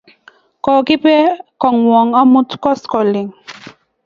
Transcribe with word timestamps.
Kokipe 0.63 1.15
kong'wan 1.61 2.09
amut 2.21 2.49
koskoling' 2.63 3.31